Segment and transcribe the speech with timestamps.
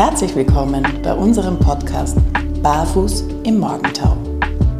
[0.00, 2.16] Herzlich willkommen bei unserem Podcast
[2.62, 4.16] Barfuß im Morgentau.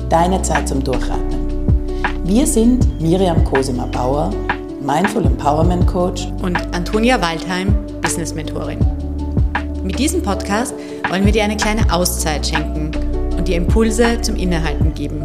[0.09, 2.25] Deine Zeit zum Durchatmen.
[2.25, 4.31] Wir sind Miriam Cosima Bauer,
[4.81, 8.79] Mindful Empowerment Coach und Antonia Waldheim, Business Mentorin.
[9.85, 10.73] Mit diesem Podcast
[11.11, 12.91] wollen wir dir eine kleine Auszeit schenken
[13.37, 15.23] und dir Impulse zum Innehalten geben.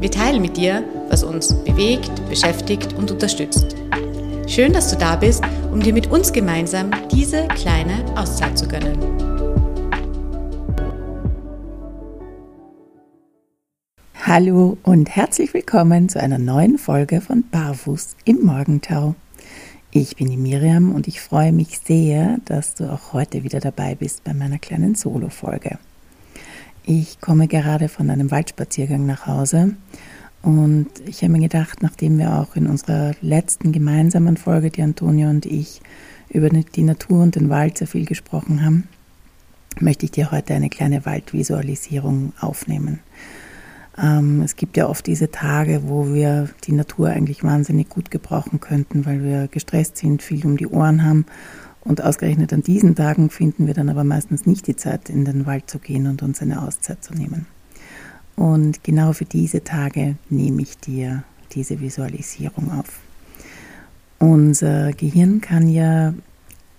[0.00, 3.74] Wir teilen mit dir, was uns bewegt, beschäftigt und unterstützt.
[4.46, 5.42] Schön, dass du da bist,
[5.78, 8.98] um dir mit uns gemeinsam diese kleine Auszeit zu gönnen.
[14.26, 19.14] Hallo und herzlich willkommen zu einer neuen Folge von Barfuß im Morgentau.
[19.92, 23.94] Ich bin die Miriam und ich freue mich sehr, dass du auch heute wieder dabei
[23.94, 25.78] bist bei meiner kleinen Solo-Folge.
[26.82, 29.76] Ich komme gerade von einem Waldspaziergang nach Hause
[30.42, 35.30] und ich habe mir gedacht, nachdem wir auch in unserer letzten gemeinsamen Folge, die Antonia
[35.30, 35.80] und ich,
[36.30, 38.88] über die Natur und den Wald sehr viel gesprochen haben,
[39.80, 43.00] möchte ich dir heute eine kleine Waldvisualisierung aufnehmen.
[43.96, 48.60] Ähm, es gibt ja oft diese Tage, wo wir die Natur eigentlich wahnsinnig gut gebrauchen
[48.60, 51.26] könnten, weil wir gestresst sind, viel um die Ohren haben.
[51.80, 55.46] Und ausgerechnet an diesen Tagen finden wir dann aber meistens nicht die Zeit, in den
[55.46, 57.46] Wald zu gehen und uns eine Auszeit zu nehmen.
[58.38, 63.00] Und genau für diese Tage nehme ich dir diese Visualisierung auf.
[64.20, 66.14] Unser Gehirn kann ja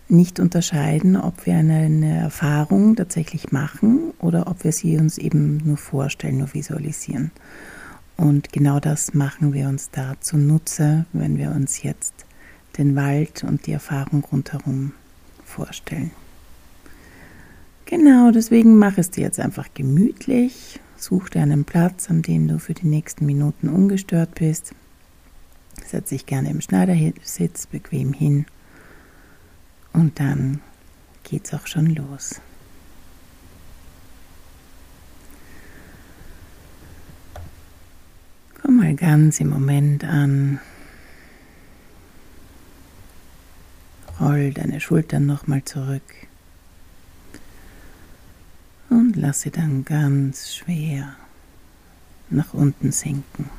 [0.07, 5.75] nicht unterscheiden, ob wir eine, Erfahrung tatsächlich machen oder ob wir sie uns eben nur
[5.75, 7.31] vorstellen, nur visualisieren.
[8.15, 12.13] Und genau das machen wir uns da zunutze, wenn wir uns jetzt
[12.77, 14.93] den Wald und die Erfahrung rundherum
[15.43, 16.11] vorstellen.
[17.83, 22.59] Genau, deswegen mach es dir jetzt einfach gemütlich Such dir einen Platz, an dem du
[22.59, 24.75] für die nächsten Minuten ungestört bist.
[25.85, 28.45] Setz dich gerne im Schneidersitz bequem hin
[29.93, 30.59] und dann
[31.23, 32.41] geht's auch schon los.
[38.61, 40.59] Komm mal ganz im Moment an.
[44.19, 46.03] Roll deine Schultern nochmal zurück
[48.89, 51.15] und lass sie dann ganz schwer
[52.29, 53.49] nach unten sinken.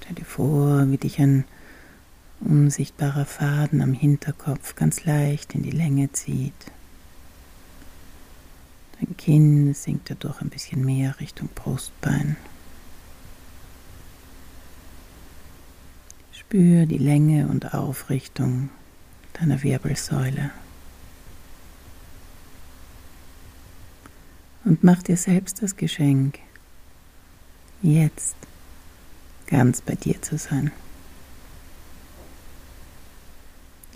[0.00, 1.44] Stell dir vor, wie dich ein
[2.40, 6.54] unsichtbarer Faden am Hinterkopf ganz leicht in die Länge zieht.
[9.00, 12.36] Dein Kinn sinkt dadurch ein bisschen mehr Richtung Brustbein.
[16.32, 18.70] Spür die Länge und Aufrichtung
[19.34, 20.50] deiner Wirbelsäule.
[24.70, 26.38] Und mach dir selbst das Geschenk,
[27.82, 28.36] jetzt
[29.48, 30.70] ganz bei dir zu sein.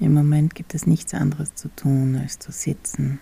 [0.01, 3.21] Im Moment gibt es nichts anderes zu tun, als zu sitzen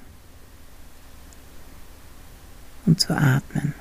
[2.87, 3.75] und zu atmen.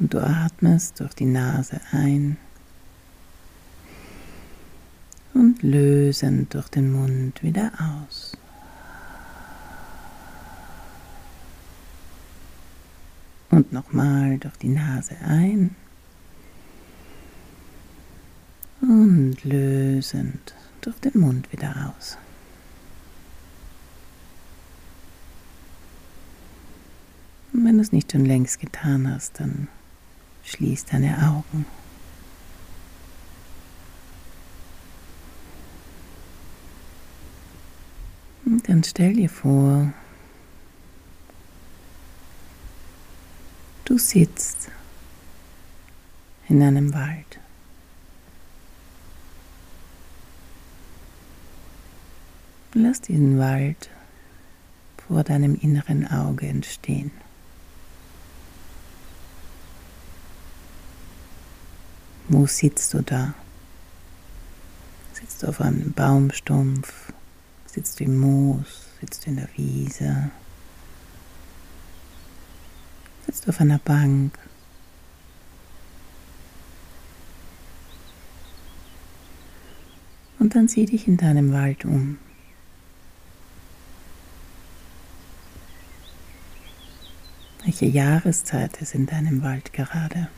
[0.00, 2.36] Und du atmest durch die Nase ein
[5.34, 8.36] und lösend durch den Mund wieder aus.
[13.58, 15.74] Und nochmal durch die Nase ein.
[18.80, 22.18] Und lösend durch den Mund wieder aus.
[27.52, 29.66] Und wenn du es nicht schon längst getan hast, dann
[30.44, 31.66] schließ deine Augen.
[38.44, 39.92] Und dann stell dir vor,
[43.98, 44.70] Sitzt
[46.48, 47.40] in einem Wald.
[52.74, 53.90] Lass diesen Wald
[55.08, 57.10] vor deinem inneren Auge entstehen.
[62.28, 63.34] Wo sitzt du da?
[65.12, 67.12] Sitzt du auf einem Baumstumpf?
[67.66, 68.86] Sitzt du im Moos?
[69.00, 70.30] Sitzt du in der Wiese?
[73.28, 74.38] Sitzt auf einer Bank.
[80.38, 82.16] Und dann sieh dich in deinem Wald um.
[87.64, 90.28] Welche Jahreszeit ist in deinem Wald gerade?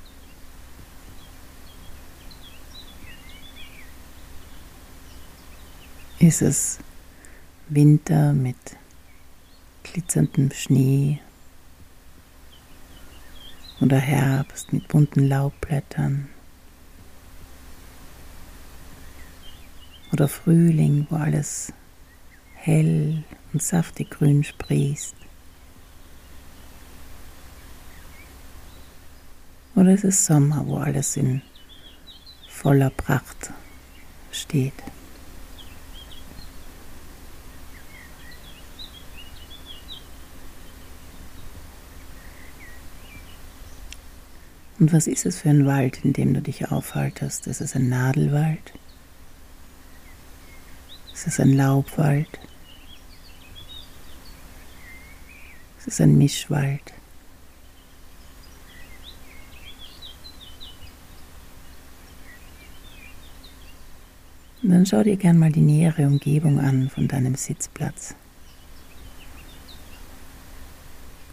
[6.18, 6.78] Ist es
[7.68, 8.56] Winter mit
[9.84, 11.20] glitzerndem Schnee
[13.80, 16.28] oder Herbst mit bunten Laubblättern.
[20.12, 21.72] Oder Frühling, wo alles
[22.54, 25.14] hell und saftig grün sprießt.
[29.76, 31.42] Oder es ist Sommer, wo alles in
[32.48, 33.50] voller Pracht
[34.30, 34.74] steht.
[44.80, 47.46] Und was ist es für ein Wald, in dem du dich aufhaltest?
[47.46, 48.72] Ist es ein Nadelwald?
[51.12, 52.40] Ist es ein Laubwald?
[55.78, 56.94] Ist es ein Mischwald?
[64.62, 68.14] Und dann schau dir gern mal die nähere Umgebung an von deinem Sitzplatz.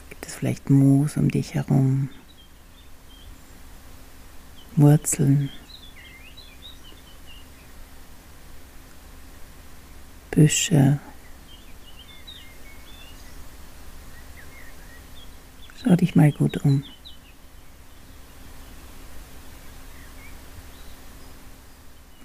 [0.10, 2.10] Gibt es vielleicht Moos um dich herum?
[4.78, 5.50] Wurzeln,
[10.30, 11.00] Büsche.
[15.84, 16.84] Schau dich mal gut um.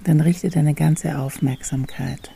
[0.04, 2.32] Dann richte deine ganze Aufmerksamkeit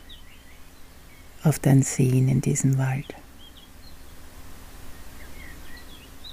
[1.43, 3.13] auf dein Sehen in diesem Wald.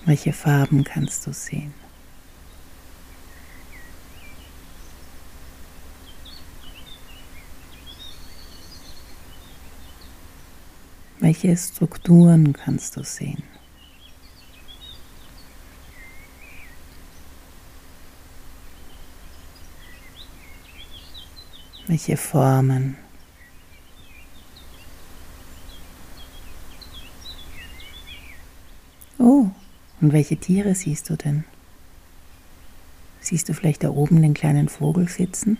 [0.06, 1.83] Welche Farben kannst du sehen?
[11.34, 13.42] Welche Strukturen kannst du sehen?
[21.88, 22.96] Welche Formen?
[29.18, 29.48] Oh,
[30.00, 31.42] und welche Tiere siehst du denn?
[33.18, 35.58] Siehst du vielleicht da oben den kleinen Vogel sitzen?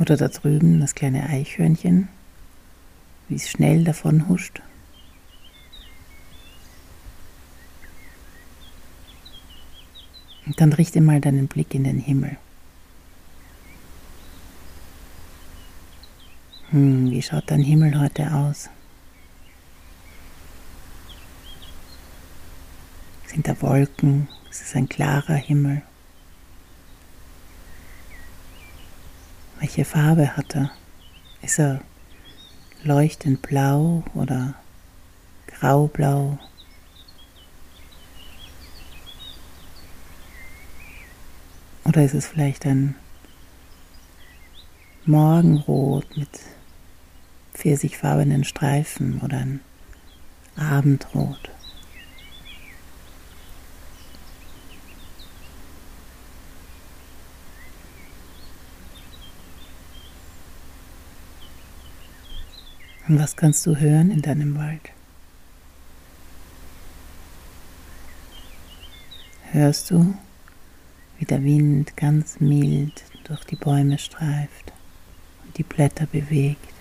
[0.00, 2.08] Oder da drüben das kleine Eichhörnchen,
[3.28, 4.60] wie es schnell davon huscht.
[10.46, 12.36] Und dann richte mal deinen Blick in den Himmel.
[16.70, 18.68] Hm, wie schaut dein Himmel heute aus?
[23.26, 24.28] Sind da Wolken?
[24.50, 25.82] Ist es ein klarer Himmel?
[29.60, 30.70] Welche Farbe hat er?
[31.42, 31.80] Ist er
[32.84, 34.54] leuchtend blau oder
[35.46, 36.38] graublau?
[41.84, 42.94] Oder ist es vielleicht ein
[45.04, 46.30] Morgenrot mit
[47.52, 49.60] pfirsichfarbenen Streifen oder ein
[50.56, 51.50] Abendrot?
[63.06, 64.90] Und was kannst du hören in deinem Wald?
[69.52, 70.14] Hörst du,
[71.18, 74.72] wie der Wind ganz mild durch die Bäume streift
[75.44, 76.72] und die Blätter bewegt?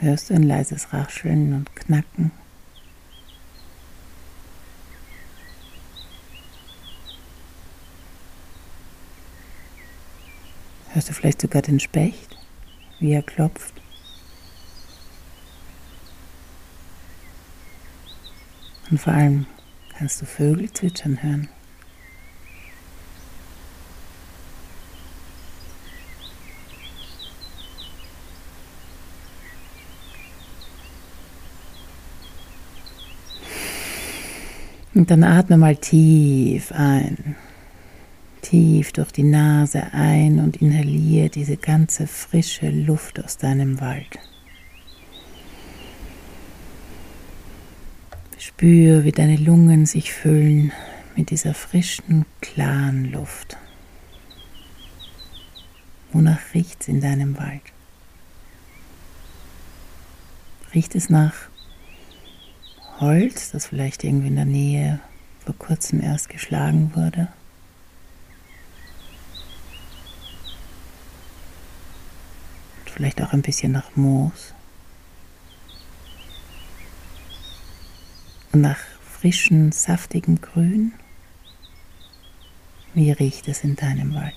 [0.00, 2.30] Hörst du ein leises Rascheln und Knacken?
[11.02, 12.38] Hörst du vielleicht sogar den Specht,
[13.00, 13.74] wie er klopft?
[18.88, 19.46] Und vor allem
[19.98, 21.48] kannst du Vögel zwitschern hören.
[34.94, 37.34] Und dann atme mal tief ein
[38.52, 44.18] tief durch die Nase ein und inhaliere diese ganze frische Luft aus deinem Wald.
[48.36, 50.70] Spür, wie deine Lungen sich füllen
[51.16, 53.56] mit dieser frischen, klaren Luft.
[56.12, 57.62] Wonach riecht es in deinem Wald?
[60.74, 61.32] Riecht es nach
[63.00, 65.00] Holz, das vielleicht irgendwie in der Nähe
[65.42, 67.28] vor kurzem erst geschlagen wurde?
[73.02, 74.54] Vielleicht auch ein bisschen nach Moos
[78.52, 78.78] und nach
[79.18, 80.92] frischem, saftigem Grün.
[82.94, 84.36] Wie riecht es in deinem Wald?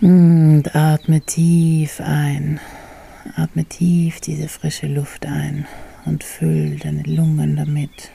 [0.00, 2.60] Und atme tief ein.
[3.36, 5.66] Atme tief diese frische Luft ein
[6.06, 8.10] und füll deine Lungen damit.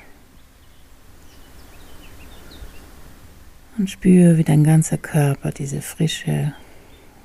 [3.80, 6.54] Und spür, wie dein ganzer Körper diese frische,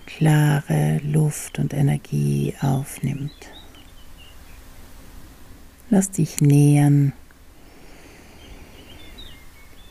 [0.06, 3.32] klare Luft und Energie aufnimmt.
[5.90, 7.12] Lass dich nähern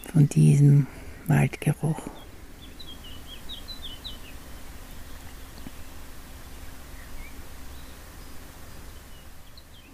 [0.10, 0.88] von diesem
[1.28, 2.10] Waldgeruch.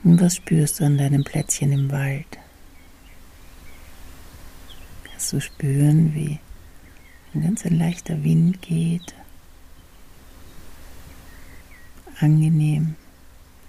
[0.04, 2.38] Und was spürst du an deinem Plätzchen im Wald?
[5.06, 6.38] Kannst du spüren, wie
[7.34, 9.14] ein ganz ein leichter Wind geht?
[12.20, 12.96] Angenehm,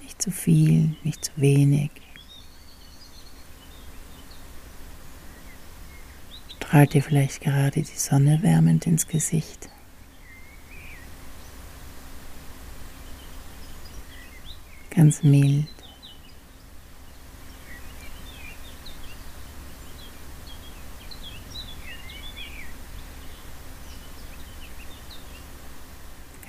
[0.03, 1.91] nicht zu viel, nicht zu wenig.
[6.57, 9.69] Strahlt dir vielleicht gerade die Sonne wärmend ins Gesicht?
[14.91, 15.80] Ganz mild.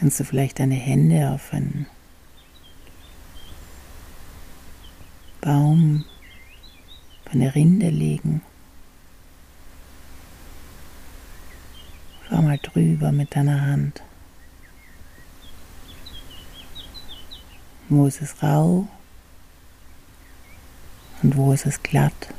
[0.01, 1.85] Kannst du vielleicht deine Hände auf einen
[5.41, 6.05] Baum,
[7.23, 8.41] auf eine Rinde legen?
[12.27, 14.01] Fahr mal drüber mit deiner Hand.
[17.87, 18.87] Wo ist es rau
[21.21, 22.33] und wo ist es glatt?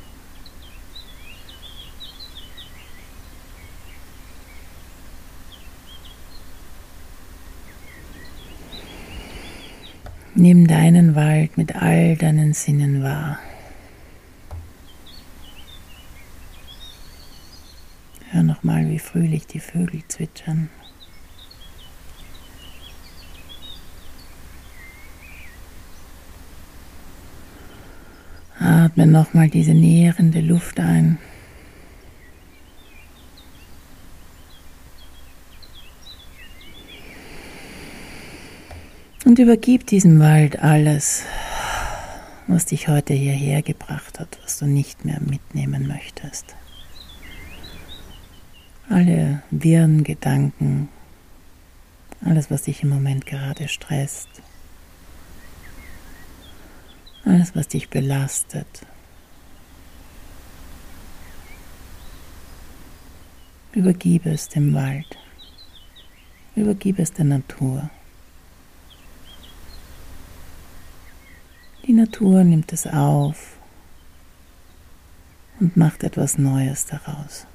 [10.43, 13.39] Nimm deinen Wald mit all deinen Sinnen wahr.
[18.29, 20.69] Hör nochmal, wie fröhlich die Vögel zwitschern.
[28.59, 31.19] Atme nochmal diese nährende Luft ein.
[39.25, 41.23] Und übergib diesem Wald alles,
[42.47, 46.55] was dich heute hierher gebracht hat, was du nicht mehr mitnehmen möchtest.
[48.89, 50.89] Alle wirren Gedanken,
[52.19, 54.27] alles, was dich im Moment gerade stresst,
[57.23, 58.85] alles, was dich belastet.
[63.71, 65.17] Übergib es dem Wald,
[66.57, 67.89] übergib es der Natur.
[71.85, 73.57] Die Natur nimmt es auf
[75.59, 77.47] und macht etwas Neues daraus.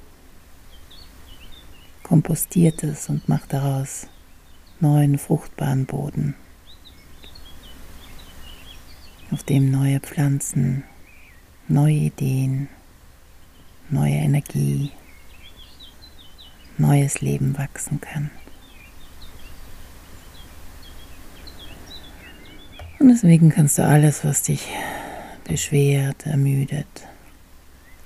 [2.03, 4.07] Kompostiert es und macht daraus
[4.81, 6.35] neuen fruchtbaren Boden,
[9.31, 10.83] auf dem neue Pflanzen,
[11.69, 12.67] neue Ideen,
[13.89, 14.91] neue Energie,
[16.77, 18.29] neues Leben wachsen kann.
[22.99, 24.67] Und deswegen kannst du alles, was dich
[25.45, 27.07] beschwert, ermüdet,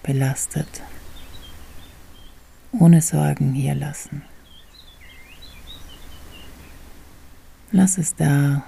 [0.03, 0.83] belastet,
[2.71, 4.21] ohne Sorgen hier lassen.
[7.71, 8.63] Lass es da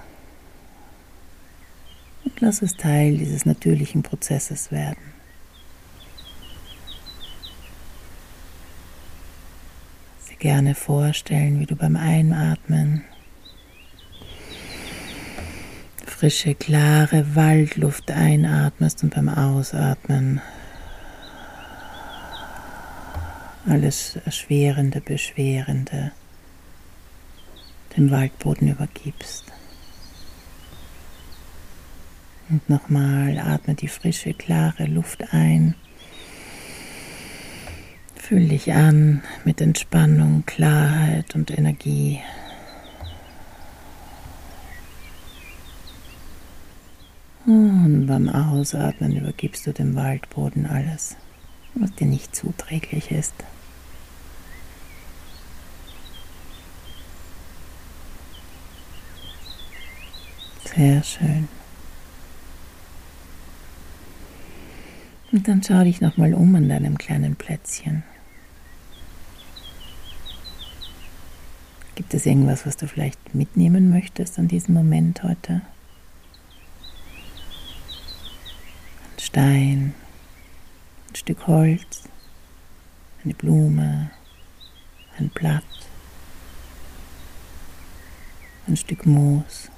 [2.24, 5.14] und lass es Teil dieses natürlichen Prozesses werden.
[10.18, 13.04] Sie gerne vorstellen, wie du beim Einatmen
[16.16, 20.40] frische, klare Waldluft einatmest und beim Ausatmen
[23.68, 26.12] alles Erschwerende, Beschwerende
[27.96, 29.44] dem Waldboden übergibst.
[32.48, 35.74] Und nochmal atme die frische, klare Luft ein.
[38.14, 42.20] Fühl dich an mit Entspannung, Klarheit und Energie.
[47.46, 51.16] Und beim Ausatmen übergibst du dem Waldboden alles,
[51.74, 53.34] was dir nicht zuträglich ist.
[60.74, 61.48] Sehr schön.
[65.30, 68.02] Und dann schau dich nochmal um an deinem kleinen Plätzchen.
[71.94, 75.62] Gibt es irgendwas, was du vielleicht mitnehmen möchtest an diesem Moment heute?
[79.18, 79.94] Stein,
[81.08, 82.04] ein Stück Holz,
[83.24, 84.10] eine Blume,
[85.18, 85.64] ein Blatt,
[88.66, 89.70] ein Stück Moos.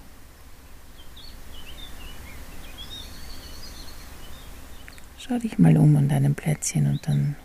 [5.18, 7.36] Schau dich mal um an deinem Plätzchen und dann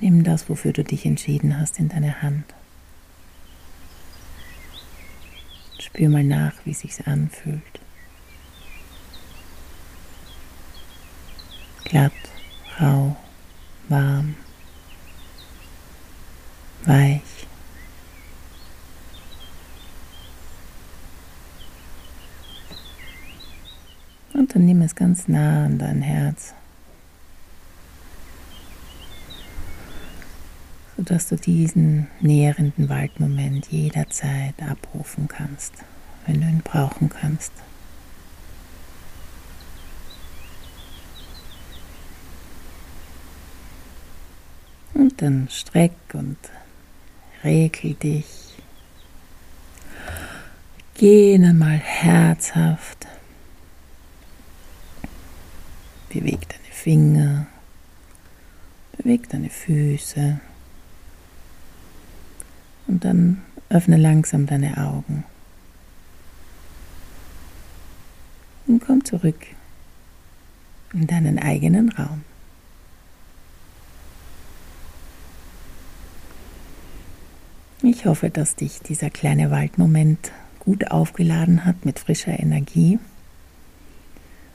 [0.00, 2.44] nimm das, wofür du dich entschieden hast, in deine Hand.
[5.78, 7.83] Spür mal nach, wie sich's anfühlt.
[11.94, 12.10] Glatt,
[12.80, 13.14] rau,
[13.88, 14.34] warm,
[16.86, 17.46] weich.
[24.32, 26.54] Und dann nimm es ganz nah an dein Herz,
[30.96, 35.74] sodass du diesen nährenden Waldmoment jederzeit abrufen kannst,
[36.26, 37.52] wenn du ihn brauchen kannst.
[44.94, 46.36] Und dann streck und
[47.42, 48.26] regel dich.
[50.94, 53.06] Geh einmal herzhaft.
[56.10, 57.46] Beweg deine Finger.
[58.96, 60.40] Beweg deine Füße.
[62.86, 65.24] Und dann öffne langsam deine Augen.
[68.66, 69.46] Und komm zurück
[70.92, 72.24] in deinen eigenen Raum.
[77.82, 82.98] Ich hoffe, dass dich dieser kleine Waldmoment gut aufgeladen hat mit frischer Energie.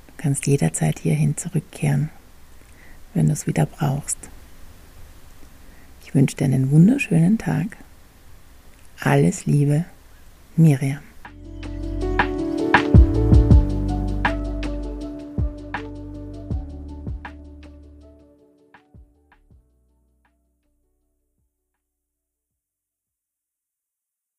[0.08, 2.10] Du kannst jederzeit hierhin zurückkehren,
[3.14, 4.18] wenn du es wieder brauchst.
[6.04, 7.78] Ich wünsche dir einen wunderschönen Tag.
[9.00, 9.86] Alles Liebe,
[10.56, 11.09] Miriam.